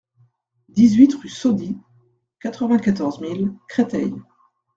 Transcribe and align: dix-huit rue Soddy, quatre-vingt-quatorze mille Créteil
dix-huit 0.69 1.13
rue 1.13 1.29
Soddy, 1.29 1.77
quatre-vingt-quatorze 2.39 3.21
mille 3.21 3.53
Créteil 3.67 4.11